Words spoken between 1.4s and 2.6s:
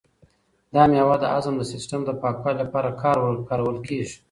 د سیسټم د پاکوالي